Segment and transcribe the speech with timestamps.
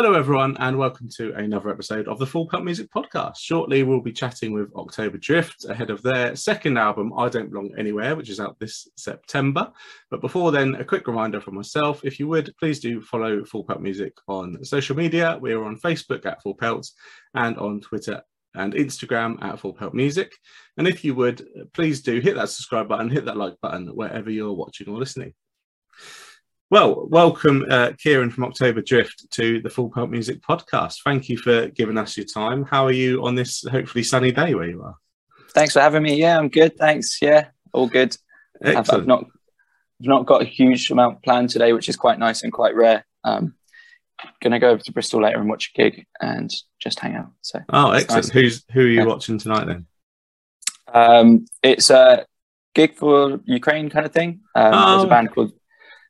[0.00, 3.38] Hello, everyone, and welcome to another episode of the Full Pelt Music Podcast.
[3.38, 7.74] Shortly, we'll be chatting with October Drift ahead of their second album, I Don't Belong
[7.76, 9.72] Anywhere, which is out this September.
[10.08, 13.64] But before then, a quick reminder from myself if you would, please do follow Full
[13.64, 15.36] Pelt Music on social media.
[15.40, 16.88] We're on Facebook at Full Pelt
[17.34, 18.22] and on Twitter
[18.54, 20.32] and Instagram at Full Pelt Music.
[20.76, 24.30] And if you would, please do hit that subscribe button, hit that like button wherever
[24.30, 25.34] you're watching or listening.
[26.70, 30.98] Well, welcome, uh, Kieran from October Drift to the Full Pelt Music Podcast.
[31.02, 32.62] Thank you for giving us your time.
[32.62, 34.94] How are you on this hopefully sunny day where you are?
[35.54, 36.20] Thanks for having me.
[36.20, 36.76] Yeah, I'm good.
[36.76, 37.22] Thanks.
[37.22, 38.14] Yeah, all good.
[38.62, 42.42] I've, I've, not I've not got a huge amount planned today, which is quite nice
[42.42, 43.06] and quite rare.
[43.24, 43.54] Um,
[44.42, 47.30] gonna go over to Bristol later and watch a gig and just hang out.
[47.40, 48.26] So oh, excellent.
[48.26, 48.30] Nice.
[48.30, 49.06] Who's who are you yeah.
[49.06, 49.86] watching tonight then?
[50.92, 52.26] Um, it's a
[52.74, 54.40] gig for Ukraine kind of thing.
[54.54, 55.52] Um, oh, there's a band called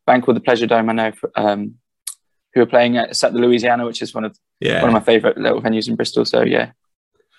[0.09, 0.91] band called the Pleasure Dome.
[0.91, 1.75] I know um,
[2.55, 4.83] who are playing at Set the Louisiana, which is one of yeah.
[4.83, 6.25] one of my favourite little venues in Bristol.
[6.25, 6.73] So yeah,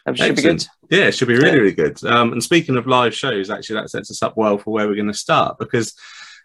[0.05, 0.59] that should Excellent.
[0.61, 0.97] be good.
[0.97, 1.55] Yeah, it should be really, yeah.
[1.55, 2.03] really good.
[2.05, 4.95] Um, and speaking of live shows, actually, that sets us up well for where we're
[4.95, 5.93] going to start because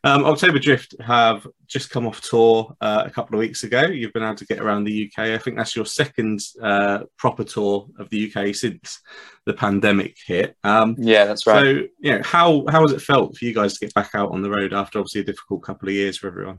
[0.04, 3.86] um, October Drift have just come off tour uh, a couple of weeks ago.
[3.86, 5.30] You've been able to get around the UK.
[5.30, 9.00] I think that's your second uh, proper tour of the UK since
[9.46, 10.56] the pandemic hit.
[10.62, 11.62] Um, yeah, that's right.
[11.62, 11.68] So,
[12.00, 14.42] you know, how how has it felt for you guys to get back out on
[14.42, 16.58] the road after obviously a difficult couple of years for everyone?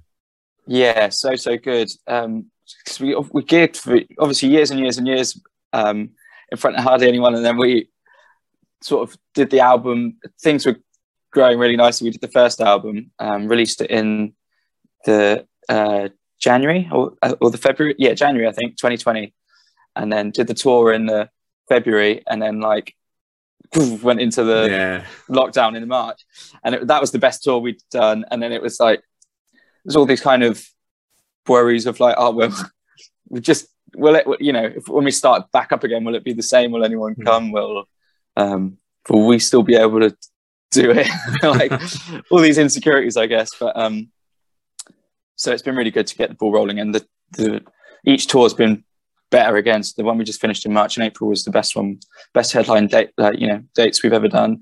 [0.66, 1.90] Yeah, so so good.
[2.08, 2.48] Um,
[3.00, 5.40] we we gigged for obviously years and years and years
[5.72, 6.10] um,
[6.52, 7.90] in front of hardly anyone, and then we
[8.82, 10.18] sort of did the album.
[10.42, 10.78] Things were
[11.36, 12.08] growing really nicely.
[12.08, 14.34] We did the first album, um, released it in
[15.06, 19.34] the uh, January or, uh, or the February, yeah, January I think, 2020,
[19.96, 21.30] and then did the tour in the
[21.70, 22.96] February, and then like
[24.02, 25.06] went into the yeah.
[25.30, 26.26] lockdown in March,
[26.64, 28.26] and it, that was the best tour we'd done.
[28.32, 29.04] And then it was like
[29.84, 30.66] there's all these kind of
[31.48, 32.72] worries of like, oh well,
[33.30, 36.24] we just will it, you know, if, when we start back up again, will it
[36.24, 36.72] be the same?
[36.72, 37.24] Will anyone hmm.
[37.24, 37.52] come?
[37.52, 37.86] Will
[38.38, 38.78] um,
[39.10, 40.16] will we still be able to
[40.76, 41.08] do it.
[41.44, 41.72] Like
[42.30, 43.52] all these insecurities i guess.
[43.60, 44.10] But um
[45.36, 47.62] so it's been really good to get the ball rolling and the, the
[48.06, 48.84] each tour has been
[49.32, 49.84] better again.
[49.84, 52.00] So the one we just finished in march and april was the best one
[52.34, 54.62] best headline date like you know dates we've ever done.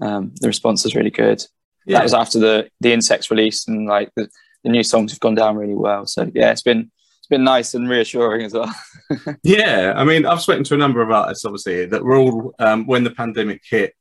[0.00, 1.44] Um the response is really good.
[1.86, 1.98] Yeah.
[1.98, 4.28] that was after the the insects release and like the,
[4.64, 6.06] the new songs have gone down really well.
[6.06, 8.72] So yeah it's been it's been nice and reassuring as well.
[9.42, 12.86] Yeah i mean i've spoken to a number of artists obviously that were all um,
[12.86, 13.94] when the pandemic hit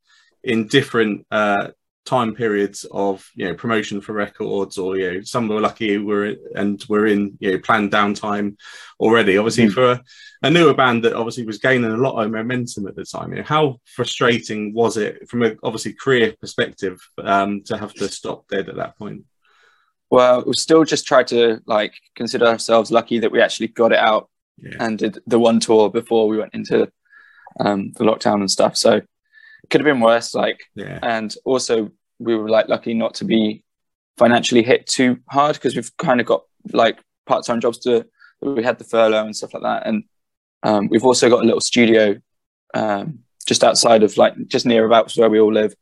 [0.44, 1.70] in different uh,
[2.10, 6.34] time periods of you know promotion for records or you know some were lucky were
[6.56, 8.58] and we're in you know planned downtime
[9.00, 9.72] already obviously mm.
[9.72, 10.04] for a,
[10.42, 13.38] a, newer band that obviously was gaining a lot of momentum at the time you
[13.38, 18.48] know how frustrating was it from a obviously career perspective um, to have to stop
[18.48, 19.24] dead at that point
[20.10, 24.00] well we still just tried to like consider ourselves lucky that we actually got it
[24.00, 24.78] out yeah.
[24.80, 26.92] and did the one tour before we went into
[27.60, 29.00] um, the lockdown and stuff so
[29.69, 30.34] could have been worse.
[30.34, 31.00] Like, yeah.
[31.02, 33.63] and also we were like lucky not to be
[34.18, 36.44] financially hit too hard because we've kind of got
[36.74, 38.06] like part-time jobs to.
[38.41, 40.03] We had the furlough and stuff like that, and
[40.63, 42.19] um, we've also got a little studio
[42.74, 45.74] um, just outside of like just near about where we all live.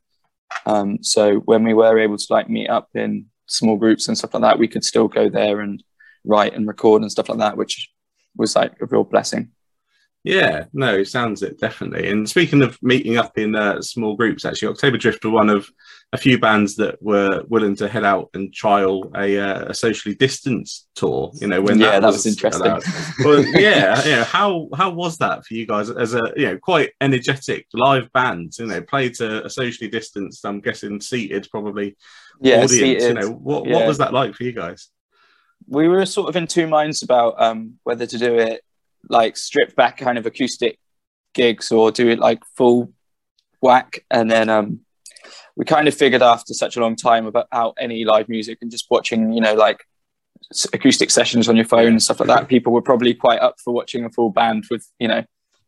[0.65, 4.33] Um, so when we were able to like meet up in small groups and stuff
[4.33, 5.83] like that, we could still go there and
[6.23, 7.89] write and record and stuff like that, which
[8.35, 9.51] was like a real blessing.
[10.23, 12.09] Yeah, no, it sounds it definitely.
[12.09, 15.69] And speaking of meeting up in uh, small groups, actually, October Drift were one of
[16.13, 20.15] a few bands that were willing to head out and trial a, uh, a socially
[20.15, 21.31] distanced tour.
[21.39, 22.77] You know, when yeah, that, that was, was interesting.
[23.25, 24.23] well, yeah, yeah.
[24.25, 28.53] How how was that for you guys as a you know quite energetic live band?
[28.57, 30.45] You know, played to a socially distanced.
[30.45, 31.95] I'm guessing seated, probably.
[32.41, 32.71] Yeah, audience.
[32.71, 33.01] Seated.
[33.01, 33.75] You know, what yeah.
[33.75, 34.89] what was that like for you guys?
[35.67, 38.61] We were sort of in two minds about um, whether to do it
[39.09, 40.79] like stripped back kind of acoustic
[41.33, 42.91] gigs or do it like full
[43.61, 44.03] whack.
[44.11, 44.81] And then um
[45.55, 48.87] we kind of figured after such a long time about any live music and just
[48.89, 49.79] watching you know like
[50.71, 53.73] acoustic sessions on your phone and stuff like that people were probably quite up for
[53.73, 55.23] watching a full band with you know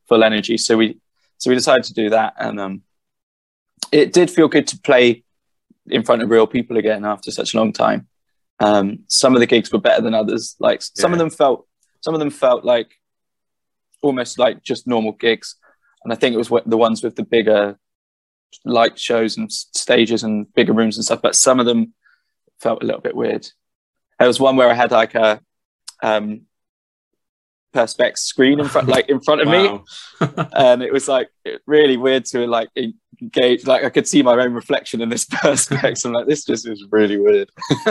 [0.08, 0.58] full energy.
[0.58, 1.00] So we
[1.38, 2.34] so we decided to do that.
[2.38, 2.82] And um
[3.92, 5.24] it did feel good to play
[5.88, 8.08] in front of real people again after such a long time.
[8.60, 10.56] Um some of the gigs were better than others.
[10.60, 11.16] Like some yeah.
[11.16, 11.68] of them felt
[12.02, 12.99] some of them felt like
[14.02, 15.56] almost like just normal gigs.
[16.04, 17.78] And I think it was the ones with the bigger
[18.66, 21.22] light shows and stages and bigger rooms and stuff.
[21.22, 21.94] But some of them
[22.60, 23.48] felt a little bit weird.
[24.18, 25.42] There was one where I had like a
[26.02, 26.42] um,
[27.74, 29.80] perspex screen in front, like in front of me,
[30.54, 31.30] and it was like
[31.66, 32.70] really weird to like
[33.32, 33.66] gauge.
[33.66, 36.06] Like I could see my own reflection in this perspex.
[36.06, 37.50] I'm like, this just is really weird.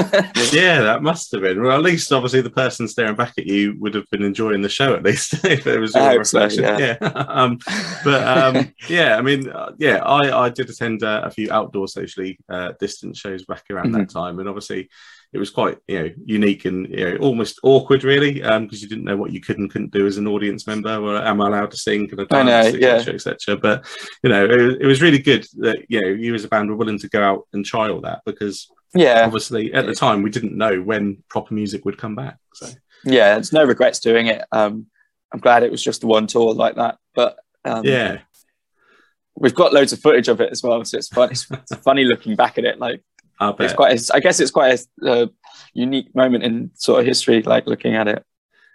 [0.53, 1.63] yeah, that must have been.
[1.63, 4.69] Well, at least obviously the person staring back at you would have been enjoying the
[4.69, 6.65] show at least if it was your reflection.
[6.65, 6.97] So, yeah.
[7.01, 7.09] yeah.
[7.09, 7.59] um,
[8.05, 11.89] but um, yeah, I mean, uh, yeah, I, I did attend uh, a few outdoor
[11.89, 13.99] socially uh, distant shows back around mm-hmm.
[14.01, 14.89] that time, and obviously
[15.33, 18.89] it was quite you know unique and you know, almost awkward really because um, you
[18.89, 20.97] didn't know what you could and couldn't do as an audience member.
[20.97, 22.09] Or am I allowed to sing?
[22.09, 22.75] Can I dance?
[22.75, 23.85] etc etc but
[24.23, 26.77] you know it, it, was really good that you know you as a band were
[26.77, 29.23] willing to go out and try all that because yeah.
[29.25, 32.67] obviously at the time we didn't know when proper music would come back so.
[33.05, 34.45] Yeah there's no regrets doing it.
[34.53, 34.87] Um,
[35.33, 38.21] I'm glad it was just the one tour like that but um, yeah.
[39.37, 42.05] we've got loads of footage of it as well so it's fun it's, it's funny
[42.05, 43.03] looking back at it like
[43.41, 44.01] it's quite.
[44.01, 45.27] A, I guess it's quite a uh,
[45.75, 48.25] unique moment in sort of history, like looking at it.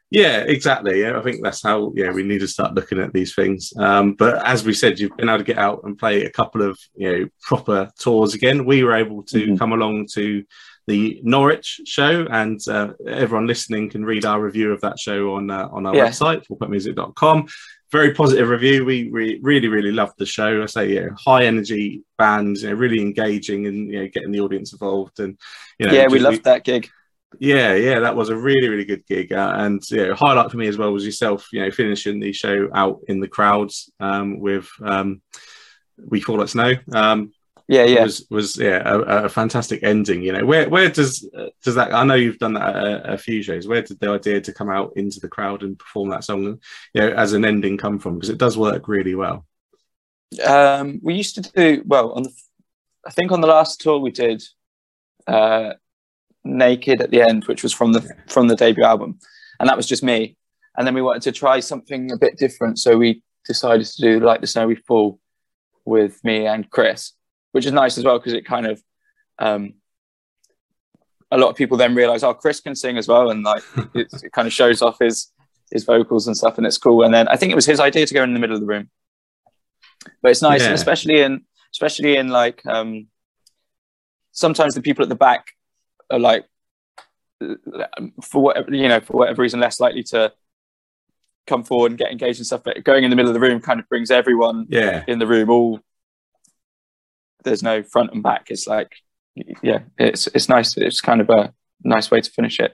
[0.09, 1.01] Yeah, exactly.
[1.01, 3.73] Yeah, I think that's how yeah we need to start looking at these things.
[3.77, 6.61] Um, but as we said, you've been able to get out and play a couple
[6.61, 8.65] of you know proper tours again.
[8.65, 9.57] We were able to mm-hmm.
[9.57, 10.43] come along to
[10.85, 15.49] the Norwich show, and uh, everyone listening can read our review of that show on
[15.49, 16.09] uh, on our yeah.
[16.09, 17.47] website, fullpeltmusic.com
[17.93, 18.83] very positive review.
[18.83, 20.63] We, we really, really loved the show.
[20.63, 24.41] I say, yeah, high energy bands, you know, really engaging and you know, getting the
[24.41, 25.19] audience involved.
[25.19, 25.37] And
[25.79, 26.89] you know, yeah, we loved we, that gig.
[27.39, 29.31] Yeah, yeah, that was a really, really good gig.
[29.31, 32.33] Uh, and you know, highlight for me as well was yourself, you know, finishing the
[32.33, 35.21] show out in the crowds um, with um,
[35.97, 37.31] "We call it Snow." Um,
[37.67, 40.21] yeah, yeah, was was yeah a, a, fantastic ending.
[40.21, 41.27] You know, where where does
[41.63, 41.93] does that?
[41.93, 43.67] I know you've done that a, a, few shows.
[43.67, 47.01] Where did the idea to come out into the crowd and perform that song, you
[47.01, 48.15] know, as an ending come from?
[48.15, 49.45] Because it does work really well.
[50.45, 52.33] Um, we used to do well on the.
[53.05, 54.43] I think on the last tour we did
[55.25, 55.73] uh,
[56.43, 58.23] "Naked" at the end, which was from the yeah.
[58.27, 59.19] from the debut album,
[59.61, 60.35] and that was just me.
[60.75, 64.19] And then we wanted to try something a bit different, so we decided to do
[64.19, 65.17] "Like the Snow We Fall"
[65.85, 67.13] with me and Chris
[67.53, 68.83] which is nice as well because it kind of
[69.39, 69.73] um,
[71.31, 73.63] a lot of people then realize oh Chris can sing as well and like
[73.95, 75.31] it, it, kind of shows off his
[75.71, 77.03] his vocals and stuff and it's cool.
[77.03, 78.67] And then I think it was his idea to go in the middle of the
[78.67, 78.89] room.
[80.21, 80.67] But it's nice yeah.
[80.67, 81.41] and especially in
[81.71, 83.07] especially in like um,
[84.31, 85.47] sometimes the people at the back
[86.11, 86.45] are like
[88.21, 90.31] for whatever you know for whatever reason less likely to
[91.45, 93.59] come forward and get engaged and stuff but going in the middle of the room
[93.59, 95.03] kind of brings everyone yeah.
[95.07, 95.79] in the room all
[97.43, 98.47] there's no front and back.
[98.49, 98.91] It's like,
[99.61, 100.77] yeah, it's it's nice.
[100.77, 101.53] It's kind of a
[101.83, 102.73] nice way to finish it.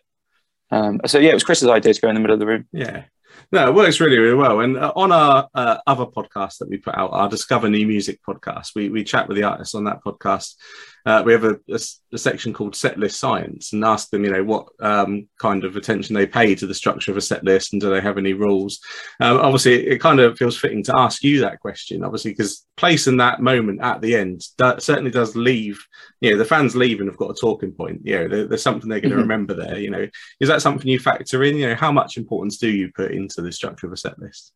[0.71, 2.67] Um, so yeah, it was Chris's idea to go in the middle of the room.
[2.71, 3.03] Yeah,
[3.51, 4.59] no, it works really, really well.
[4.59, 8.19] And uh, on our uh, other podcast that we put out, our Discover New Music
[8.27, 10.55] podcast, we, we chat with the artists on that podcast.
[11.05, 11.79] Uh, we have a, a,
[12.13, 15.75] a, section called Set List Science and ask them, you know, what um, kind of
[15.75, 18.33] attention they pay to the structure of a set list and do they have any
[18.33, 18.79] rules.
[19.19, 23.07] Um, obviously, it kind of feels fitting to ask you that question, obviously, because place
[23.07, 25.79] in that moment at the end that certainly does leave,
[26.21, 28.01] you know, the fans leave and have got a talking point.
[28.03, 29.29] You know, there, there's something they're going to mm-hmm.
[29.29, 29.79] remember there.
[29.79, 30.07] You know,
[30.39, 31.57] is that something you factor in?
[31.57, 34.53] You know, how much importance do you put into the structure of a set list?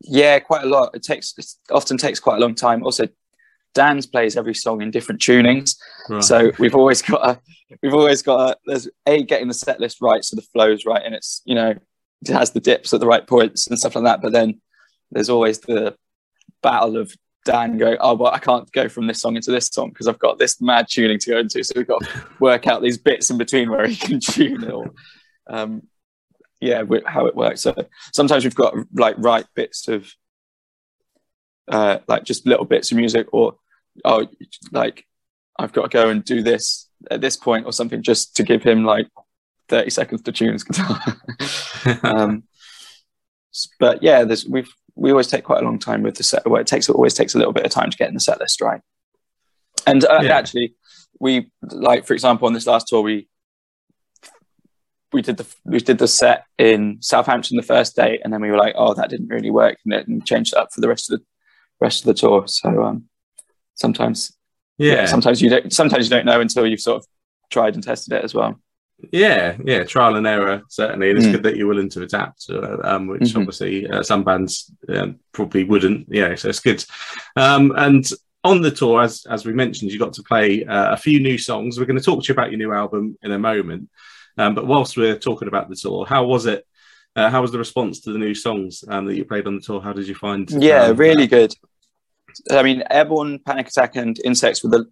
[0.00, 0.94] Yeah, quite a lot.
[0.94, 2.84] It takes it often takes quite a long time.
[2.84, 3.08] Also,
[3.74, 5.76] Dan's plays every song in different tunings,
[6.08, 6.22] right.
[6.22, 7.40] so we've always got a,
[7.82, 11.02] we've always got a, there's a getting the set list right, so the flow's right,
[11.04, 11.74] and it's you know
[12.22, 14.20] it has the dips at the right points and stuff like that.
[14.22, 14.60] But then
[15.10, 15.96] there's always the
[16.62, 17.14] battle of
[17.44, 20.18] Dan going, oh, well, I can't go from this song into this song because I've
[20.18, 21.62] got this mad tuning to go into.
[21.62, 24.70] So we've got to work out these bits in between where he can tune it.
[24.72, 24.90] Or,
[25.48, 25.82] um,
[26.60, 27.74] yeah how it works so
[28.12, 30.12] sometimes we've got like write bits of
[31.68, 33.54] uh like just little bits of music or
[34.04, 34.26] oh
[34.72, 35.04] like
[35.58, 38.62] i've got to go and do this at this point or something just to give
[38.62, 39.08] him like
[39.68, 40.98] 30 seconds to tune his guitar
[42.02, 42.44] um
[43.78, 46.60] but yeah there's we've we always take quite a long time with the set well,
[46.60, 48.40] it takes it always takes a little bit of time to get in the set
[48.40, 48.80] list right
[49.86, 50.36] and uh, yeah.
[50.36, 50.74] actually
[51.20, 53.28] we like for example on this last tour we
[55.12, 58.50] we did the we did the set in Southampton the first day, and then we
[58.50, 60.88] were like, oh, that didn't really work, and, it, and changed it up for the
[60.88, 61.24] rest of the
[61.80, 62.44] rest of the tour.
[62.46, 63.04] So um,
[63.78, 64.36] sometimes,
[64.76, 65.06] yeah.
[65.06, 67.06] sometimes you don't sometimes you don't know until you've sort of
[67.50, 68.60] tried and tested it as well.
[69.12, 71.32] Yeah, yeah, trial and error certainly, and it's mm.
[71.32, 73.38] good that you're willing to adapt, uh, um, which mm-hmm.
[73.38, 76.08] obviously uh, some bands um, probably wouldn't.
[76.10, 76.84] Yeah, so it's good.
[77.36, 78.04] Um, and
[78.42, 81.38] on the tour, as as we mentioned, you got to play uh, a few new
[81.38, 81.78] songs.
[81.78, 83.88] We're going to talk to you about your new album in a moment.
[84.36, 86.66] Um, but whilst we're talking about the tour, how was it?
[87.16, 89.60] Uh, how was the response to the new songs um, that you played on the
[89.60, 89.80] tour?
[89.80, 90.48] How did you find?
[90.50, 91.30] Yeah, um, really that?
[91.30, 91.54] good.
[92.50, 94.86] I mean, Airborne, Panic Attack, and Insects were the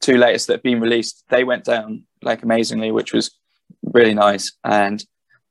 [0.00, 1.24] two latest that have been released.
[1.28, 3.36] They went down like amazingly, which was
[3.82, 4.52] really nice.
[4.64, 5.04] And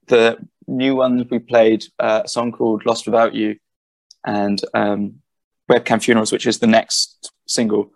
[0.08, 0.38] the
[0.68, 3.58] new ones we played uh, a song called Lost Without You,
[4.26, 5.22] and um,
[5.70, 7.92] Webcam Funerals, which is the next single,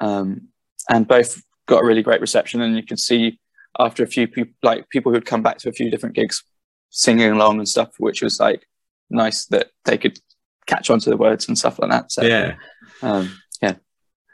[0.00, 0.48] um,
[0.88, 2.60] and both got a really great reception.
[2.60, 3.38] And you could see
[3.78, 6.42] after a few people, like people who'd come back to a few different gigs,
[6.90, 8.66] singing along and stuff, which was like
[9.10, 10.18] nice that they could
[10.68, 12.12] catch on to the words and stuff like that.
[12.12, 12.54] So yeah,
[13.02, 13.74] um, yeah,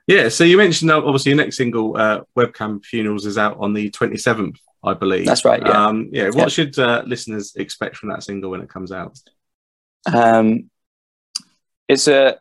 [0.06, 0.28] yeah.
[0.28, 3.90] So you mentioned uh, obviously your next single, uh, "Webcam Funerals," is out on the
[3.90, 5.24] twenty seventh, I believe.
[5.24, 5.62] That's right.
[5.64, 5.86] Yeah.
[5.86, 6.26] Um, yeah.
[6.26, 6.48] What yeah.
[6.48, 9.18] should uh, listeners expect from that single when it comes out?
[10.12, 10.70] Um,
[11.88, 12.38] it's a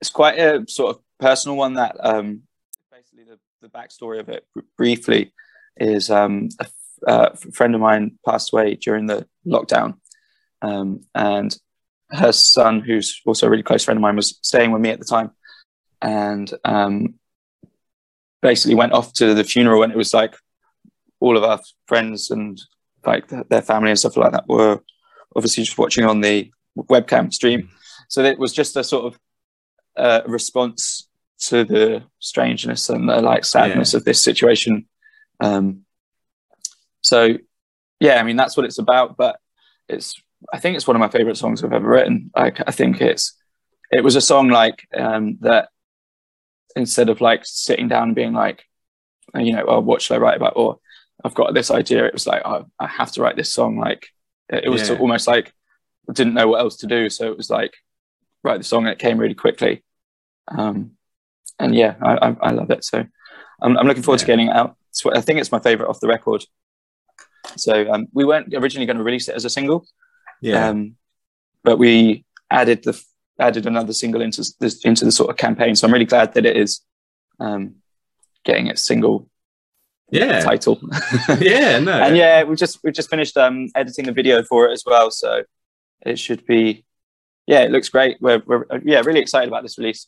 [0.00, 2.42] it's quite a sort of personal one that um,
[2.90, 4.46] basically the, the backstory of it
[4.76, 5.32] briefly
[5.76, 6.66] is um, a,
[7.06, 9.94] a, friend of mine passed away during the lockdown
[10.62, 11.56] um, and
[12.12, 14.98] her son who's also a really close friend of mine was staying with me at
[14.98, 15.30] the time
[16.02, 17.14] and um,
[18.42, 20.34] basically went off to the funeral and it was like
[21.20, 22.60] all of our friends and
[23.04, 24.80] like their family and stuff like that were
[25.36, 27.70] obviously just watching on the webcam stream
[28.08, 29.20] so it was just a sort of
[29.96, 31.08] uh, response
[31.40, 33.98] to the strangeness and the like sadness yeah.
[33.98, 34.86] of this situation.
[35.40, 35.84] Um,
[37.00, 37.36] so
[37.98, 39.16] yeah, I mean that's what it's about.
[39.16, 39.38] But
[39.88, 40.20] it's
[40.52, 42.30] I think it's one of my favorite songs I've ever written.
[42.34, 43.36] Like I think it's
[43.90, 45.68] it was a song like um, that
[46.76, 48.64] instead of like sitting down and being like,
[49.34, 50.54] you know, oh, what should I write about?
[50.56, 50.78] Or
[51.24, 52.04] I've got this idea.
[52.04, 53.78] It was like, oh, I have to write this song.
[53.78, 54.08] Like
[54.48, 54.98] it was yeah.
[54.98, 55.52] almost like
[56.08, 57.10] I didn't know what else to do.
[57.10, 57.74] So it was like
[58.42, 59.84] write the song and it came really quickly.
[60.48, 60.92] Um,
[61.58, 62.84] and yeah, I, I, I, love it.
[62.84, 63.04] So
[63.60, 64.26] I'm, I'm looking forward yeah.
[64.26, 64.76] to getting it out.
[64.90, 66.44] So I think it's my favorite off the record.
[67.56, 69.86] So um, we weren't originally going to release it as a single.
[70.40, 70.68] Yeah.
[70.68, 70.96] Um,
[71.62, 73.00] but we added the
[73.38, 75.74] added another single into the, into the sort of campaign.
[75.74, 76.80] So I'm really glad that it is
[77.38, 77.76] um,
[78.44, 79.28] getting its single
[80.10, 80.80] yeah title.
[81.40, 81.92] yeah, no.
[81.92, 85.10] and yeah, we just we just finished um, editing the video for it as well.
[85.10, 85.44] So
[86.04, 86.84] it should be
[87.46, 88.18] yeah, it looks great.
[88.20, 90.06] We're, we're yeah really excited about this release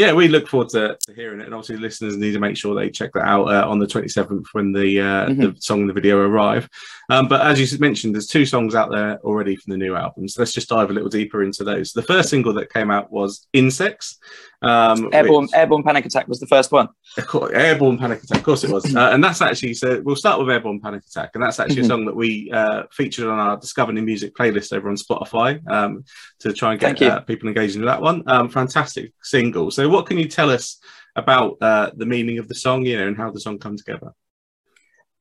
[0.00, 2.74] yeah, we look forward to, to, hearing it, and obviously listeners need to make sure
[2.74, 5.40] they check that out uh, on the 27th when the uh, mm-hmm.
[5.42, 6.66] the song and the video arrive.
[7.10, 10.26] Um, but as you mentioned, there's two songs out there already from the new album,
[10.26, 11.92] so let's just dive a little deeper into those.
[11.92, 14.18] The first single that came out was Insects.
[14.62, 16.88] Um, Airborne, which, Airborne Panic Attack was the first one.
[17.16, 20.00] Course, Airborne Panic Attack, of course it was, uh, and that's actually so.
[20.04, 21.84] We'll start with Airborne Panic Attack, and that's actually mm-hmm.
[21.84, 25.66] a song that we uh, featured on our Discover New Music playlist over on Spotify
[25.70, 26.04] um,
[26.40, 28.22] to try and get uh, people engaged with that one.
[28.26, 29.70] Um, fantastic single.
[29.70, 30.78] So, what can you tell us
[31.16, 34.12] about uh, the meaning of the song, you know, and how the song come together?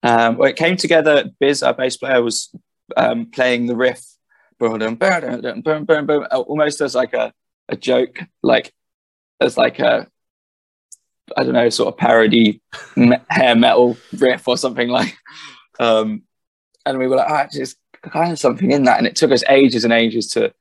[0.01, 1.29] Um, well, it came together.
[1.39, 2.55] Biz, our bass player, was
[2.95, 4.03] um, playing the riff,
[6.31, 7.33] almost as like a,
[7.67, 8.73] a joke, like
[9.41, 10.07] as like a
[11.37, 12.61] I don't know, sort of parody
[13.29, 15.15] hair metal riff or something like.
[15.79, 16.23] Um,
[16.85, 19.43] and we were like, oh, there's kind of something in that, and it took us
[19.47, 20.53] ages and ages to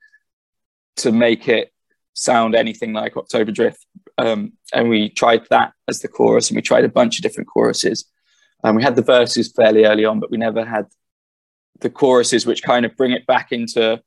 [0.96, 1.72] to make it
[2.18, 3.86] sound anything like October Drift.
[4.18, 7.48] Um, and we tried that as the chorus, and we tried a bunch of different
[7.48, 8.04] choruses.
[8.64, 10.86] And we had the verses fairly early on, but we never had
[11.80, 14.02] the choruses, which kind of bring it back into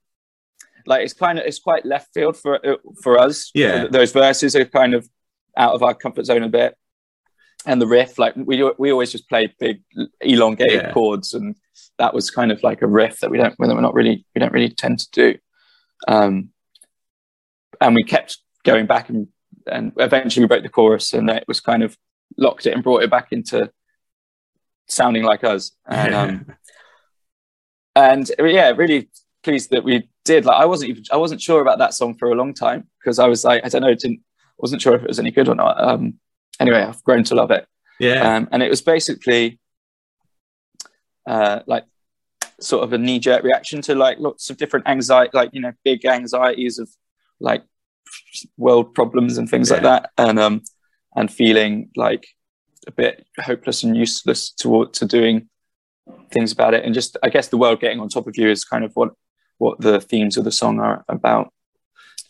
[0.85, 2.59] like it's kind of it's quite left field for
[3.01, 3.51] for us.
[3.53, 5.07] Yeah, those verses are kind of
[5.55, 6.75] out of our comfort zone a bit,
[7.65, 9.81] and the riff like we we always just play big
[10.19, 10.91] elongated yeah.
[10.91, 11.55] chords, and
[11.97, 14.53] that was kind of like a riff that we don't we're not really we don't
[14.53, 15.37] really tend to do.
[16.07, 16.49] Um,
[17.81, 19.27] and we kept going back and
[19.67, 21.97] and eventually we wrote the chorus, and it was kind of
[22.37, 23.71] locked it and brought it back into
[24.87, 25.71] sounding like us.
[25.85, 26.45] And um,
[27.95, 29.09] and yeah, really
[29.43, 30.45] pleased that we did.
[30.45, 33.19] Like I wasn't even I wasn't sure about that song for a long time because
[33.19, 34.21] I was like I don't know, didn't
[34.57, 35.81] wasn't sure if it was any good or not.
[35.83, 36.19] Um,
[36.59, 37.67] anyway, I've grown to love it.
[37.99, 38.35] Yeah.
[38.35, 39.59] Um, and it was basically
[41.27, 41.85] uh, like
[42.59, 45.73] sort of a knee jerk reaction to like lots of different anxiety, like you know,
[45.83, 46.89] big anxieties of
[47.39, 47.63] like
[48.57, 49.75] world problems and things yeah.
[49.75, 50.61] like that, and um,
[51.15, 52.27] and feeling like
[52.87, 55.49] a bit hopeless and useless to to doing
[56.31, 58.63] things about it, and just I guess the world getting on top of you is
[58.63, 59.11] kind of what
[59.57, 61.53] what the themes of the song are about.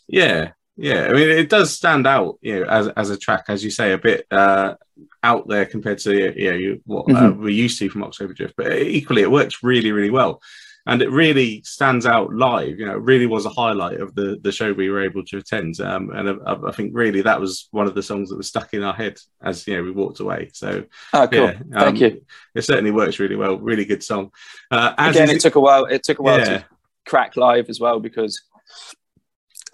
[0.06, 1.06] Yeah, yeah.
[1.06, 3.92] I mean, it does stand out, you know, as as a track, as you say,
[3.92, 4.74] a bit uh,
[5.22, 7.40] out there compared to you know what uh, mm-hmm.
[7.40, 10.40] uh, we're used to from October Drift, but equally, it works really, really well
[10.86, 12.78] and it really stands out live.
[12.78, 15.38] You know, it really was a highlight of the the show we were able to
[15.38, 18.48] attend, um, and I, I, think really that was one of the songs that was
[18.48, 20.50] stuck in our head as you know we walked away.
[20.52, 21.44] So, oh, cool.
[21.44, 22.24] Yeah, um, Thank you.
[22.54, 23.58] It certainly works really well.
[23.58, 24.32] Really good song.
[24.70, 25.84] Uh, Again, it, it took a while.
[25.84, 26.44] It took a while yeah.
[26.44, 26.64] to
[27.06, 28.42] crack live as well because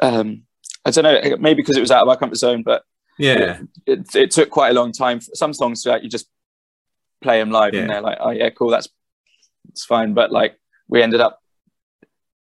[0.00, 0.42] um,
[0.84, 2.82] I don't know, maybe because it was out of our comfort zone, but
[3.18, 5.20] yeah, it, it, it took quite a long time.
[5.20, 6.28] Some songs like you just
[7.20, 7.80] play them live yeah.
[7.80, 8.88] and they're like, oh yeah, cool, that's
[9.70, 10.14] it's fine.
[10.14, 11.40] But like we ended up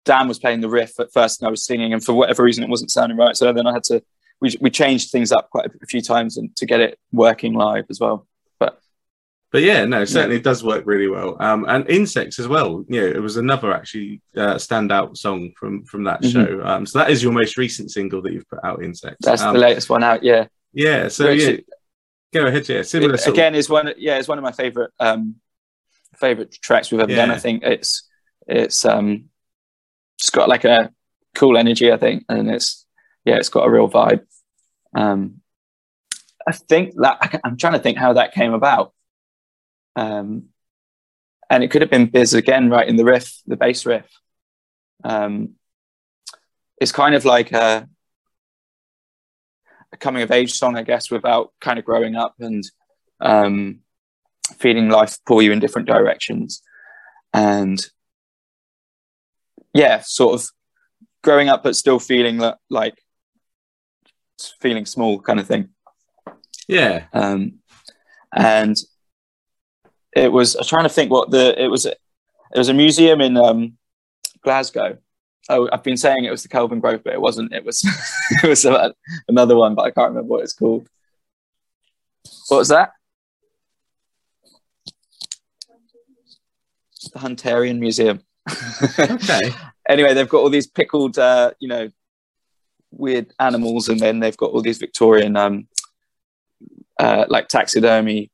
[0.03, 2.63] Dan was playing the riff at first and I was singing and for whatever reason
[2.63, 3.35] it wasn't sounding right.
[3.37, 4.01] So then I had to
[4.39, 7.85] we we changed things up quite a few times and to get it working live
[7.89, 8.25] as well.
[8.59, 8.79] But
[9.51, 11.37] but yeah, no, certainly it does work really well.
[11.39, 12.83] Um, and insects as well.
[12.89, 16.31] Yeah, it was another actually uh, standout song from from that Mhm.
[16.33, 16.65] show.
[16.65, 19.23] Um, so that is your most recent single that you've put out, insects.
[19.23, 20.23] that's um, the latest one out.
[20.23, 20.47] Yeah.
[20.73, 21.09] yeah.
[21.09, 21.57] So Which- yeah,
[22.33, 22.67] go ahead.
[22.67, 25.35] Yeah, similar it, of- again is one yeah it's one of my favorite um
[26.17, 28.07] favorite tracks we've ever done i think it's
[28.47, 29.25] it's um
[30.19, 30.91] it's got like a
[31.35, 32.85] cool energy i think and it's
[33.25, 34.25] yeah it's got a real vibe.
[34.95, 35.41] Um
[36.47, 38.93] i think that i'm trying to think how that came about.
[39.95, 40.45] Um
[41.49, 44.09] and it could have been biz again right in the riff the bass riff.
[45.03, 45.55] Um
[46.79, 47.87] it's kind of like a
[49.93, 52.63] a coming of age song, I guess, without kind of growing up and
[53.19, 53.79] um,
[54.57, 56.61] feeling life pull you in different directions.
[57.33, 57.79] And
[59.73, 60.47] yeah, sort of
[61.23, 62.95] growing up, but still feeling that, like
[64.59, 65.69] feeling small kind of thing.
[66.67, 67.59] yeah, Um,
[68.35, 68.75] and
[70.15, 71.97] it was, I was trying to think what the, it was, it
[72.55, 73.77] was a museum in um,
[74.43, 74.97] Glasgow.
[75.49, 77.53] Oh, I've been saying it was the Kelvingrove, but it wasn't.
[77.53, 77.83] It was,
[78.43, 78.93] it was a-
[79.27, 80.87] another one, but I can't remember what it's called.
[82.49, 82.91] What was that?
[87.13, 88.21] The Hunterian Museum.
[88.49, 89.51] Okay,
[89.89, 91.89] anyway, they've got all these pickled, uh, you know,
[92.91, 95.67] weird animals, and then they've got all these Victorian, um,
[96.99, 98.31] uh, like taxidermy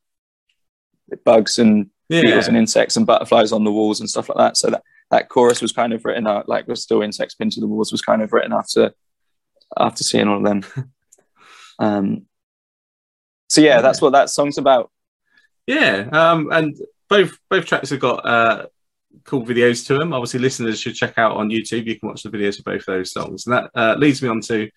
[1.24, 4.56] bugs and yeah, beetles and insects and butterflies on the walls and stuff like that.
[4.56, 7.60] So that that chorus was kind of written out, like was still insects pinned to
[7.60, 8.92] the walls, was kind of written after
[9.76, 10.90] after seeing all of them.
[11.78, 12.26] um,
[13.48, 14.90] so yeah, that's what that song's about.
[15.66, 16.08] yeah.
[16.12, 16.76] Um, and
[17.08, 18.66] both both tracks have got uh
[19.24, 20.12] cool videos to them.
[20.12, 21.86] Obviously, listeners should check out on YouTube.
[21.86, 24.40] You can watch the videos for both those songs, and that uh, leads me on
[24.42, 24.68] to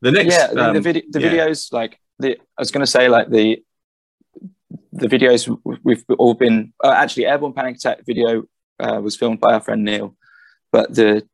[0.00, 0.34] the next.
[0.34, 1.28] yeah, the, um, the, vid- the yeah.
[1.30, 3.62] videos like the I was going to say like the
[4.92, 5.48] the videos
[5.82, 8.44] we've all been uh, actually Airborne Panic Attack video
[8.80, 10.16] uh, was filmed by our friend Neil,
[10.70, 11.26] but the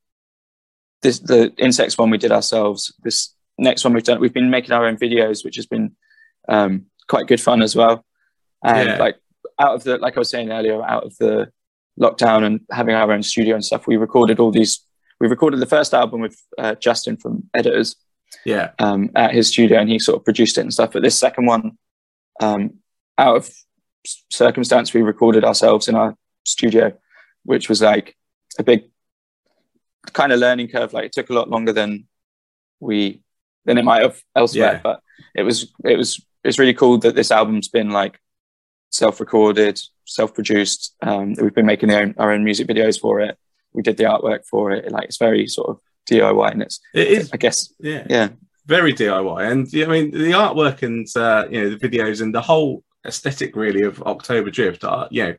[1.02, 2.92] this the insects one we did ourselves.
[3.02, 5.96] This next one we've done we've been making our own videos, which has been
[6.48, 8.04] um, quite good fun as well.
[8.64, 8.98] And Yeah.
[8.98, 9.16] like
[9.58, 11.50] out of the like I was saying earlier, out of the
[12.00, 14.80] lockdown and having our own studio and stuff, we recorded all these.
[15.20, 17.96] We recorded the first album with uh, Justin from Editors
[18.44, 20.92] yeah, um, at his studio and he sort of produced it and stuff.
[20.92, 21.76] But this second one,
[22.40, 22.74] um,
[23.16, 23.50] out of
[24.30, 26.96] circumstance, we recorded ourselves in our studio,
[27.44, 28.16] which was like
[28.58, 28.84] a big
[30.12, 30.92] kind of learning curve.
[30.92, 32.06] Like it took a lot longer than
[32.80, 33.22] we
[33.64, 34.80] than it might have elsewhere, Yeah.
[34.82, 35.00] but
[35.34, 38.20] it was it was it's really cool that this album's been like
[38.90, 40.94] self-recorded, self-produced.
[41.02, 43.36] Um, we've been making own, our own music videos for it.
[43.72, 44.90] We did the artwork for it.
[44.90, 47.30] Like it's very sort of DIY, and it's it is.
[47.32, 48.28] I guess Yeah, yeah.
[48.66, 52.40] very DIY, and I mean the artwork and uh, you know the videos and the
[52.40, 55.34] whole aesthetic really of October Drift are you know.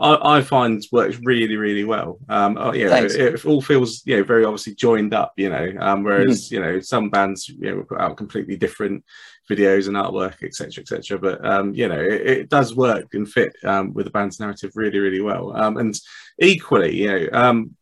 [0.00, 2.18] I, I find works really, really well.
[2.28, 5.32] Um, uh, you know, it, it all feels, you know, very obviously joined up.
[5.36, 6.54] You know, um, whereas Mm-hmm.
[6.54, 9.04] you know some bands, you know, put out completely different
[9.50, 11.18] videos and artwork, etc., etc.
[11.18, 14.72] But um, you know, it, it does work and fit um, with the band's narrative
[14.74, 15.54] really, really well.
[15.56, 15.94] Um, and
[16.40, 17.76] equally, you know, um,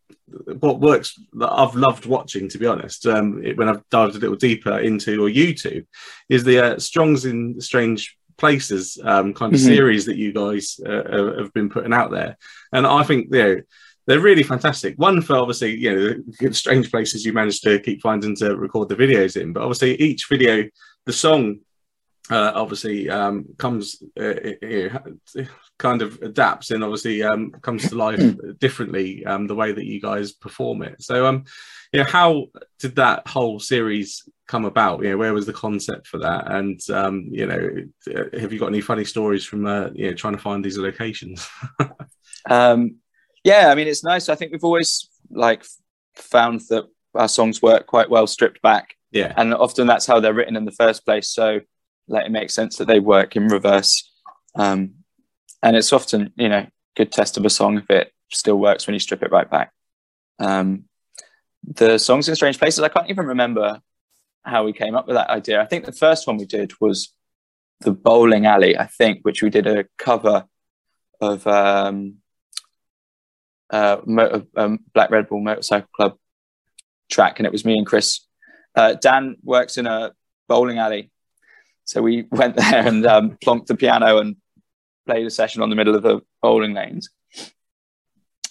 [0.61, 4.19] what works that I've loved watching, to be honest, um, it- when I've dived a
[4.19, 5.87] little deeper into your YouTube,
[6.29, 9.65] is the uh, Songs in Strange Places um, kind of Mhm.
[9.65, 12.37] series that you guys uh, have- have been putting out there,
[12.73, 13.61] and I think you know
[14.07, 14.95] they're really fantastic.
[14.97, 18.89] One for obviously you know the strange places you managed to keep finding to record
[18.89, 20.69] the videos in, but obviously each video,
[21.05, 21.59] the song
[22.31, 24.91] uh, obviously um, comes uh, you
[25.35, 25.45] know,
[25.79, 28.23] kind of adapts and obviously um, comes to life
[28.59, 31.03] differently um, the way that you guys perform it.
[31.03, 31.45] So um,
[31.93, 32.47] you know, how
[32.79, 35.03] did that whole series come about?
[35.03, 36.51] You know, where was the concept for that?
[36.51, 37.71] And um, you know,
[38.39, 41.49] have you got any funny stories from uh, you know trying to find these locations?
[42.49, 42.97] Um,
[43.45, 44.29] yeah, I mean, it's nice.
[44.29, 45.65] I think we've always like
[46.15, 50.33] found that our songs work quite well stripped back, yeah, and often that's how they're
[50.33, 51.29] written in the first place.
[51.29, 51.61] So,
[52.07, 54.11] like, it makes sense that they work in reverse.
[54.55, 54.95] Um,
[55.63, 58.95] and it's often, you know, good test of a song if it still works when
[58.95, 59.73] you strip it right back.
[60.39, 60.85] Um,
[61.65, 63.81] the songs in strange places, I can't even remember
[64.45, 65.61] how we came up with that idea.
[65.61, 67.13] I think the first one we did was
[67.81, 70.47] the bowling alley, I think, which we did a cover
[71.21, 72.17] of um,
[73.71, 73.99] uh,
[74.57, 76.19] um, Black Rebel Motorcycle Club
[77.11, 78.21] track, and it was me and Chris.
[78.75, 80.13] Uh, Dan works in a
[80.49, 81.11] bowling alley,
[81.85, 84.37] so we went there and um, plonked the piano and
[85.07, 87.11] played a session on the middle of the bowling lanes.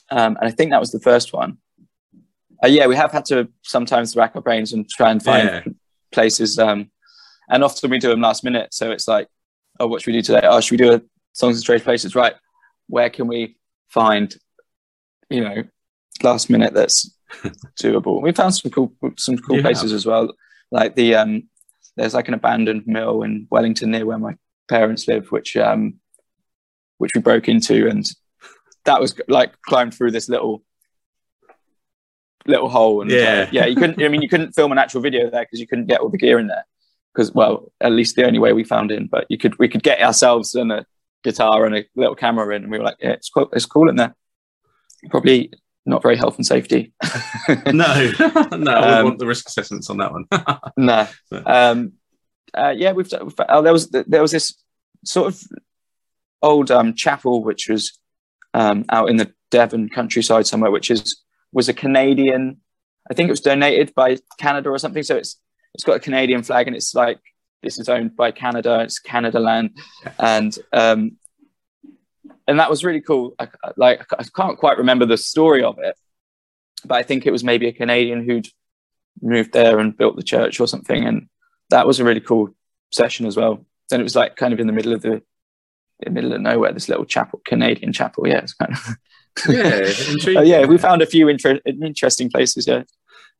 [0.10, 1.58] Um, and I think that was the first one.
[2.63, 5.73] Uh, yeah, we have had to sometimes rack our brains and try and find Yeah.
[6.12, 6.91] Places um,
[7.50, 8.74] and often we do them last minute.
[8.74, 9.28] So it's like,
[9.80, 10.41] oh, what should we do today?
[10.43, 11.02] Oh, should we do a
[11.34, 12.15] songs in strange places?
[12.15, 12.36] Right,
[12.88, 13.58] where can we
[13.89, 14.36] find,
[15.30, 15.63] you know,
[16.24, 17.12] last minute that's
[17.82, 18.22] doable?
[18.22, 20.34] We found some cool some cool You places as well,
[20.72, 21.43] like the um,
[21.96, 24.36] there's like an abandoned mill in Wellington near where my
[24.67, 25.96] parents live, which um,
[26.98, 28.06] which we broke into, and
[28.86, 30.63] that was like climbed through this little
[32.47, 33.45] little hole and Yeah.
[33.47, 35.67] uh, yeah you couldn't i mean you couldn't film an actual video there because you
[35.67, 36.65] couldn't get all the gear in there
[37.13, 39.83] because well at least the only way we found in but you could we could
[39.83, 40.86] get ourselves and a
[41.23, 43.89] guitar and a little camera in and we were like yeah it's cool it's cool
[43.89, 44.15] in there
[45.10, 45.51] probably
[45.86, 46.93] not very health and safety
[47.67, 48.12] no,
[48.51, 50.25] no, I Um, want the risk assessments on that one.
[50.77, 51.07] no
[51.45, 51.93] um
[52.53, 54.53] uh, yeah we've, we've uh, there was there was this
[55.05, 55.41] sort of
[56.41, 57.97] old um chapel which was
[58.53, 61.21] um out in the devon countryside somewhere which is
[61.58, 62.43] was a canadian
[63.10, 64.10] i think it was donated by
[64.43, 65.04] canada or something.
[65.04, 65.34] So it's
[65.74, 67.20] it's got a canadian flag and it's like
[67.63, 69.67] this is owned by canada it's canada land.
[70.20, 71.00] And um
[72.50, 73.36] and that was really cool.
[73.39, 75.96] I, like i can't quite remember the story of it
[76.86, 78.48] but i think it was maybe a canadian who'd
[79.22, 81.06] moved there and built the church or something.
[81.06, 81.28] And
[81.70, 82.50] that was a really cool
[82.91, 83.65] session as well.
[83.91, 85.22] And it was like kind of in the middle of the,
[86.00, 88.28] the middle of nowhere this little chapel canadian chapel.
[88.28, 88.96] Yeah it's kind of
[89.50, 90.45] yeah, intriguing.
[90.45, 92.84] yeah we found a few inter- interesting places yeah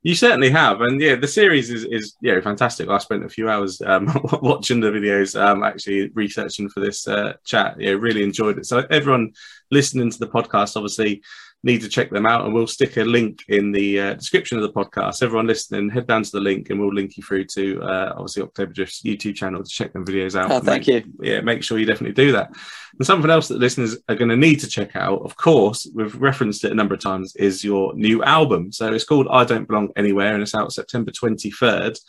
[0.04, 2.88] You certainly have, and yeah, the series is is yeah fantastic.
[2.88, 4.06] I spent a few hours um,
[4.42, 7.76] watching the videos, um, actually researching for this uh, chat.
[7.80, 8.66] Yeah, really enjoyed it.
[8.68, 9.34] So everyone
[9.72, 11.24] listening to the podcast, obviously,
[11.64, 14.64] need to check them out, and we'll stick a link in the uh, description of
[14.64, 15.24] the podcast.
[15.24, 18.44] Everyone listening, head down to the link, and we'll link you through to uh, obviously
[18.44, 20.52] October Drift's YouTube channel to check them videos out.
[20.52, 22.52] oh thank you yeah, make sure you definitely do that.
[22.98, 26.16] And something else that listeners are going to need to check out, of course, we've
[26.16, 28.72] referenced it a number of times, is your new album.
[28.72, 32.00] So it's called I Don't Belong Anywhere and it's out September 23rd.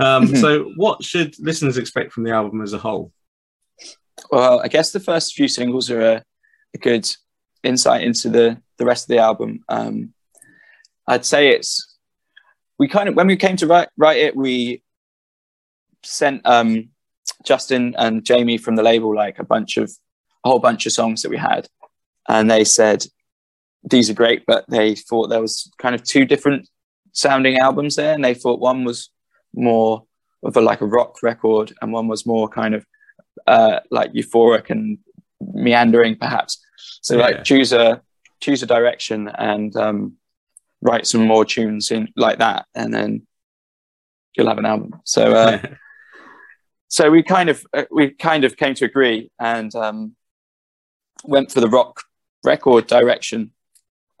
[0.00, 0.40] Um, Mhm.
[0.40, 3.12] So, what should listeners expect from the album as a whole?
[4.30, 6.24] Well, I guess the first few singles are a,
[6.74, 7.08] a good
[7.62, 9.64] insight into the the rest of the album.
[9.68, 10.12] Um,
[11.06, 11.98] I'd say it's
[12.78, 14.82] we kind of when we came to write write it, we
[16.02, 16.90] sent um,
[17.44, 19.90] Justin and Jamie from the label like a bunch of
[20.44, 21.68] a whole bunch of songs that we had,
[22.28, 23.04] and they said
[23.84, 26.68] these are great, but they thought there was kind of two different
[27.12, 29.10] sounding albums there, and they thought one was
[29.54, 30.04] more
[30.42, 32.86] of a like a rock record, and one was more kind of
[33.46, 34.98] uh, like euphoric and
[35.40, 36.64] meandering, perhaps.
[37.00, 37.22] So Yeah.
[37.22, 38.02] like choose a
[38.40, 40.14] choose a direction and um,
[40.80, 43.26] write some more tunes in like that, and then
[44.34, 45.00] you'll have an album.
[45.04, 45.62] So uh,
[46.88, 50.16] so we kind of uh, we kind of came to agree and um,
[51.24, 52.02] went for the rock
[52.44, 53.52] record direction.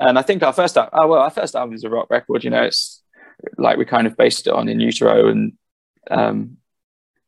[0.00, 2.44] And I think our first album, oh well, our first album is a rock record.
[2.44, 3.02] You know, it's
[3.56, 5.52] like we kind of based it on In Utero and
[6.10, 6.56] um,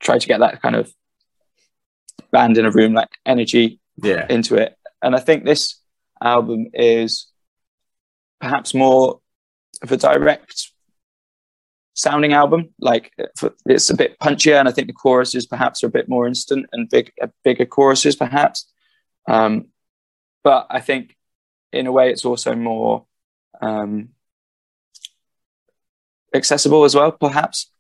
[0.01, 0.93] tried to get that kind of
[2.31, 4.77] band in a room like energy yeah, into it.
[5.05, 5.81] And I think this
[6.23, 7.31] album is
[8.41, 9.21] perhaps more
[9.83, 10.71] of a direct
[11.95, 12.71] sounding album.
[12.81, 13.13] Like
[13.67, 16.67] it's a bit punchier, and I think the choruses perhaps are a bit more instant
[16.73, 18.71] and big, uh, bigger choruses perhaps.
[19.29, 19.67] Um,
[20.43, 21.17] but I think
[21.73, 23.07] in a way it's also more
[23.61, 24.11] um,
[26.35, 27.71] accessible as well, perhaps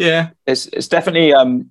[0.00, 1.70] yeah, it's it's definitely um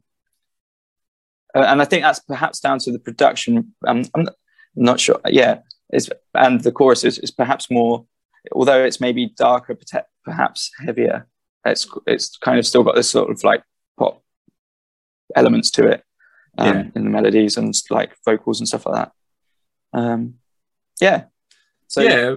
[1.56, 3.74] uh, and I think that's perhaps down to the production.
[3.88, 4.28] Um, I'm
[4.76, 5.20] not, sure.
[5.26, 5.60] Yeah,
[5.90, 8.06] it's and the chorus is, is perhaps more,
[8.52, 9.78] although it's maybe darker,
[10.24, 11.28] perhaps heavier.
[11.66, 13.64] It's it's kind of still got this sort of like
[13.98, 14.24] pop
[15.36, 16.04] elements to it
[16.58, 16.84] um, Yeah.
[16.96, 19.12] in the melodies and like vocals and stuff like that.
[20.00, 20.36] Um,
[21.02, 21.26] yeah.
[21.90, 22.36] So yeah.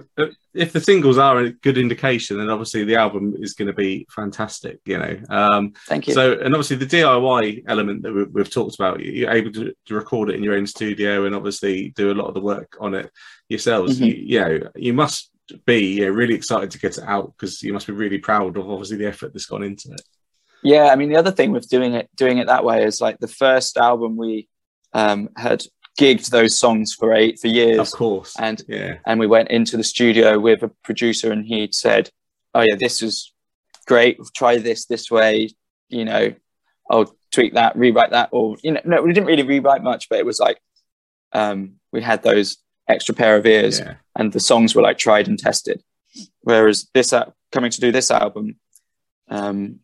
[0.55, 4.05] If the singles are a good indication, then obviously the album is going to be
[4.09, 4.79] fantastic.
[4.85, 6.13] You know, um, thank you.
[6.13, 9.95] So, and obviously the DIY element that we, we've talked about, you're able to, to
[9.95, 12.95] record it in your own studio and obviously do a lot of the work on
[12.95, 13.11] it
[13.47, 13.99] yourselves.
[13.99, 14.07] Mhm.
[14.07, 15.31] You, you know, you must
[15.65, 18.69] be yeah, really excited to get it out because you must be really proud of
[18.69, 20.01] obviously the effort that's gone into it.
[20.63, 23.19] Yeah, I mean the other thing with doing it doing it that way is like
[23.19, 24.47] the first album we
[24.93, 25.63] um, had
[25.99, 28.33] gigged those songs for eight for years, Of course.
[28.39, 28.97] and Yeah.
[29.05, 32.09] and we went into the studio with a producer, and he'd said,
[32.53, 33.31] "Oh yeah, this is
[33.85, 34.17] great.
[34.33, 35.49] Try this this way.
[35.89, 36.33] You know,
[36.89, 40.19] I'll tweak that, rewrite that, or you know, no, we didn't really rewrite much, but
[40.19, 40.59] it was like
[41.33, 43.95] um, we had those extra pair of ears, Yeah.
[44.15, 45.83] and the songs were like tried and tested.
[46.41, 48.59] Whereas this uh, coming to do this album,
[49.29, 49.79] um,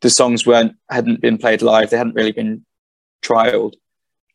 [0.00, 2.64] the songs weren't hadn't been played live; they hadn't really been
[3.22, 3.74] trialed,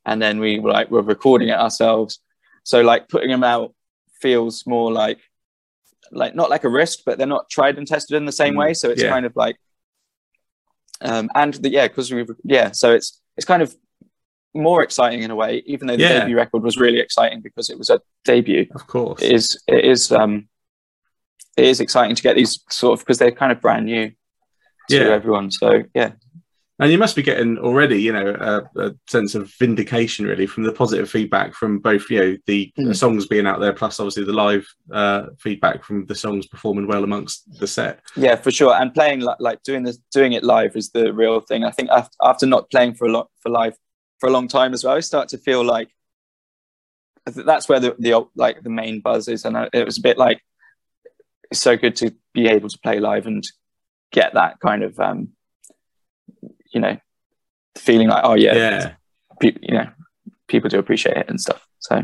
[0.05, 2.19] and then we were like we're recording it ourselves.
[2.63, 3.73] So like putting them out
[4.21, 5.19] feels more like
[6.11, 8.57] like not like a risk, but they're not tried and tested in the same Mm,
[8.59, 8.73] way.
[8.73, 9.09] So it's yeah.
[9.09, 9.57] kind of like
[11.01, 13.75] um, and the, yeah, because we yeah, so it's it's kind of
[14.53, 16.19] more exciting in a way, even though the Yeah.
[16.19, 18.67] debut record was really exciting because it was a debut.
[18.75, 19.21] Of course.
[19.21, 20.47] It is it is um
[21.57, 24.15] it is exciting to get these sort of because they're kind of brand new to
[24.89, 25.09] Yeah.
[25.09, 25.51] everyone.
[25.51, 26.11] So yeah,
[26.81, 28.35] And you must be getting already, you know,
[28.75, 32.73] a, a sense of vindication really from the positive feedback from both, you know, the
[32.77, 32.95] Mm.
[32.95, 37.03] songs being out there, plus obviously the live uh, feedback from the songs performing well
[37.03, 37.99] amongst the set.
[38.15, 38.73] yeah, for sure.
[38.73, 41.63] And playing like, like doing this doing it live is the real thing.
[41.63, 43.75] I think after, after not playing for a lot for live
[44.19, 45.89] for a long time as well, I start to feel like
[47.25, 50.17] that's where the, the like the main buzz is, and I- it was a bit
[50.17, 50.41] like
[51.51, 53.43] it's so good to be able to play live and
[54.11, 55.29] get that kind of um,
[56.71, 56.97] you know
[57.77, 58.93] feeling like oh yeah, Yeah.
[59.39, 59.87] pe- you know
[60.47, 61.65] people do appreciate it and stuff.
[61.79, 62.03] So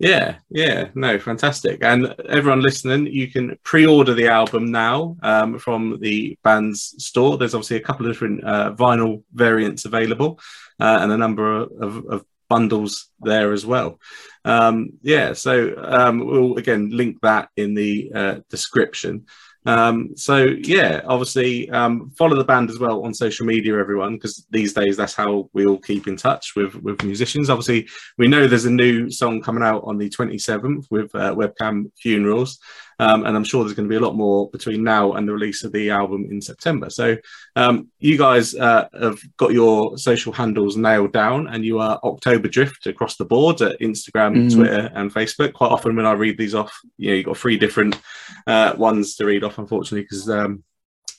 [0.00, 1.82] Yeah, yeah, no, fantastic.
[1.82, 7.36] And everyone listening, you can pre-order the album now um, from the band's store.
[7.36, 10.38] There's obviously a couple of different uh, vinyl variants available,
[10.78, 13.98] uh, and a number of, of bundles there as well.
[14.44, 19.26] Um, yeah, so um, we'll again link that in the uh, description.
[19.68, 24.46] Um, so yeah, obviously um, follow the band as well on social media, everyone, because
[24.50, 27.50] these days that's how we all keep in touch with with musicians.
[27.50, 31.92] Obviously, we know there's a new song coming out on the 27th with uh, Webcam
[32.00, 32.58] Funerals,
[32.98, 35.32] um, and I'm sure there's going to be a lot more between now and the
[35.32, 36.90] release of the album in September.
[36.90, 37.16] So
[37.56, 42.48] um, you guys uh, have got your social handles nailed down, and you are October
[42.48, 44.54] Drift across the board at Instagram, Mhm.
[44.54, 45.52] Twitter, and Facebook.
[45.52, 47.98] Quite often when I read these off, you know, you've got three different
[48.46, 50.62] uh, ones to read off, unfortunately, because um,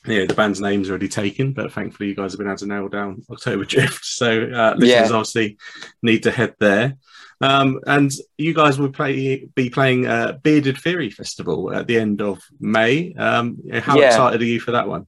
[0.05, 2.87] yeah, the band's name's already taken, but thankfully you guys have been able to nail
[2.87, 4.05] down October Drift.
[4.05, 5.15] So uh, listeners Yeah.
[5.15, 5.57] obviously
[6.01, 6.95] need to head there.
[7.41, 12.21] Um, and you guys will play be playing uh, Bearded Theory Festival at the end
[12.21, 13.13] of May.
[13.13, 14.07] Um, how Yeah.
[14.07, 15.07] excited are you for that one?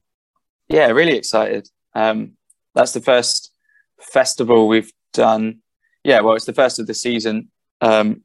[0.68, 1.68] yeah, really excited.
[1.94, 2.32] Um,
[2.74, 3.52] that's the first
[4.00, 5.58] festival we've done.
[6.02, 7.50] Yeah, well, it's the first of the season.
[7.82, 8.22] Um,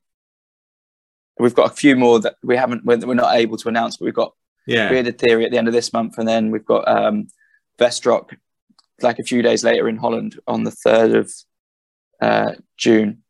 [1.37, 4.05] we've got a few more that we haven't, we're, we're not able to announce, but
[4.05, 4.33] we've got
[4.65, 7.27] Yeah, Bearded Theory at the end of this month, and then we've got um,
[7.77, 8.37] Vestrock
[9.01, 11.31] like a few days later in Holland on the third of
[12.21, 13.23] uh, June.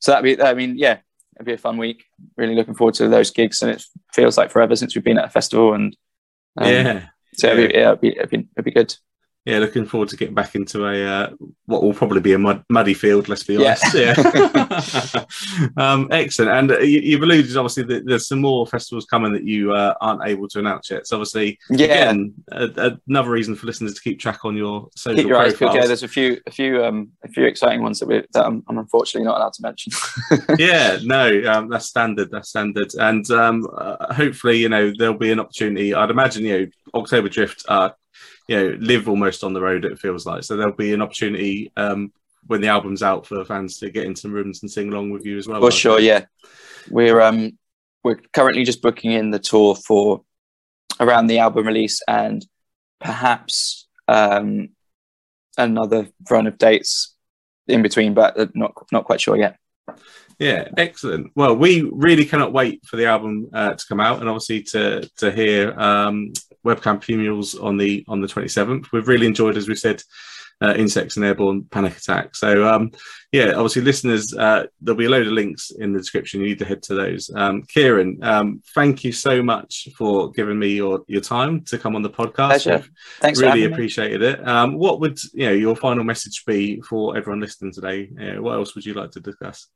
[0.00, 0.98] So that'd be, I mean, yeah,
[1.36, 2.04] it'd be a fun week.
[2.36, 3.82] Really looking forward to those gigs, and it
[4.12, 5.96] feels like forever since we've been at a festival, and
[6.58, 8.94] um, yeah, so it'd be, yeah, it'd be, it'd be, it'd be good.
[9.46, 9.58] Yeah.
[9.58, 11.30] Looking forward to getting back into a uh,
[11.66, 13.28] what will probably be a mud, muddy field.
[13.28, 13.94] Let's be honest.
[13.94, 14.14] Yeah.
[15.76, 16.52] um, excellent.
[16.52, 19.94] And uh, you, you've alluded obviously that there's some more festivals coming that you uh,
[20.00, 21.06] aren't able to announce yet.
[21.06, 25.16] So obviously, Yeah, again, a, another reason for listeners to keep track on your social
[25.16, 25.74] keep your profiles.
[25.74, 28.62] Yeah, there's a few, a few, um, a few exciting ones that we that I'm,
[28.68, 29.92] I'm unfortunately not allowed to mention.
[30.58, 32.30] yeah, no, um, that's standard.
[32.30, 35.94] That's standard, and um, uh, hopefully, you know, there'll be an opportunity.
[35.94, 37.90] I'd imagine, you know, October Drift, uh,
[38.48, 39.84] you know, live almost on the road.
[39.84, 42.12] It feels like so there'll be an opportunity um,
[42.46, 45.38] when the album's out for fans to get into rooms and sing along with you
[45.38, 45.60] as well.
[45.60, 46.26] For sure, yeah.
[46.90, 47.58] We're um
[48.04, 50.22] we're currently just booking in the tour for
[51.00, 52.46] around the album release and
[53.00, 54.70] perhaps um
[55.58, 57.14] another run of dates
[57.66, 59.56] in between, but uh, not not quite sure yet.
[60.38, 61.32] Yeah, excellent.
[61.34, 65.08] Well, we really cannot wait for the album uh, to come out, and obviously to
[65.16, 66.32] to hear um,
[66.66, 68.92] webcam funerals on the on the twenty seventh.
[68.92, 70.02] We've really enjoyed, as we said,
[70.62, 72.34] uh, insects and airborne panic attack.
[72.34, 72.90] So um,
[73.32, 76.40] yeah, obviously, listeners, uh, there'll be a load of links in the description.
[76.40, 77.30] You need to head to those.
[77.34, 81.94] Um, Kieran, um, thank you so much for giving me your your time to come
[81.96, 82.48] on the podcast.
[82.48, 82.78] Pleasure.
[82.78, 83.74] We've Thanks for really having me.
[83.74, 84.48] appreciated it.
[84.48, 88.10] Um, what would you know your final message be for everyone listening today?
[88.20, 89.68] Uh, what else would you like to discuss?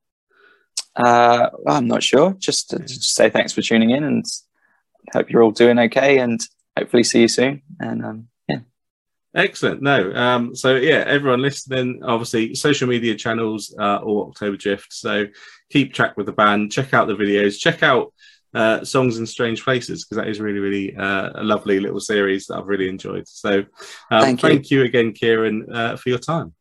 [0.97, 2.35] Uh, I'm not sure.
[2.39, 4.25] Just to just say thanks for tuning in and
[5.13, 6.41] hope you're all doing okay and
[6.81, 7.63] hopefully see you soon.
[7.79, 8.59] And um, yeah,
[9.35, 9.83] Excellent.
[9.83, 10.13] No.
[10.15, 14.93] Um, so yeah, everyone listening, obviously social media channels uh, or October Drift.
[14.93, 15.27] So
[15.71, 18.13] keep track with the band, check out the videos, check out
[18.55, 22.47] uh, songs in strange places because that is really, really uh, a lovely little series
[22.47, 23.29] that I've really enjoyed.
[23.29, 23.61] So
[24.11, 24.49] um, Thank you.
[24.49, 26.55] thank you again, Kieran, uh, for your time.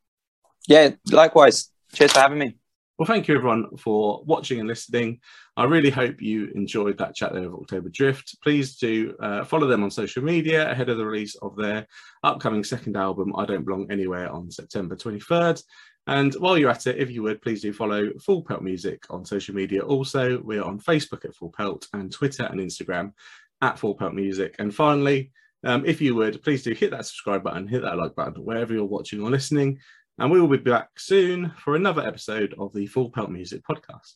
[0.67, 0.91] yeah.
[1.11, 1.71] Likewise.
[1.93, 2.55] Cheers for having me.
[2.99, 5.21] Well, thank you everyone for watching and listening.
[5.55, 8.35] I really hope you enjoyed that chat there of October Drift.
[8.43, 11.87] Please do uh, follow them on social media ahead of the release of their
[12.23, 15.63] upcoming second album, I Don't Belong Anywhere, on September 23rd.
[16.07, 19.23] And while you're at it, if you would, please do follow Full Pelt Music on
[19.23, 19.79] social media.
[19.79, 23.13] Also, we're on Facebook at Full Pelt and Twitter and Instagram
[23.61, 24.57] at Full Pelt Music.
[24.59, 25.31] And finally,
[25.63, 28.73] um, if you would, please do hit that subscribe button, hit that like button, wherever
[28.73, 29.79] you're watching or listening.
[30.19, 34.15] And we will be back soon for another episode of the Full Pelt Music podcast.